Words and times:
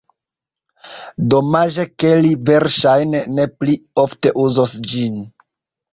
Domaĝe 1.33 1.85
ke 2.03 2.11
li 2.27 2.31
verŝajne 2.49 3.23
ne 3.41 3.47
pli 3.61 3.79
ofte 4.05 4.37
uzos 4.45 4.75
ĝin. 4.93 5.25